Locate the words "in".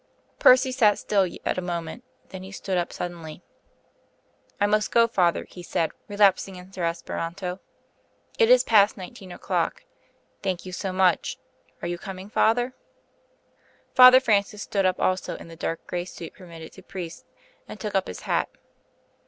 15.35-15.49